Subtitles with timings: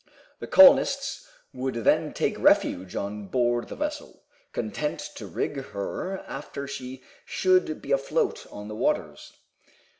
[0.39, 6.67] The colonists would then take refuge on board the vessel, content to rig her after
[6.67, 9.33] she should be afloat on the waters.